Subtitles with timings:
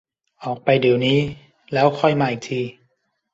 [0.43, 1.19] ออกไปเดี๋ยวนี้
[1.73, 2.61] แล้วค่อยมาอีกที